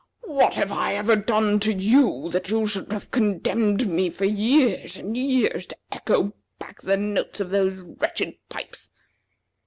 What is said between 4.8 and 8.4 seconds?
and years to echo back the notes of those wretched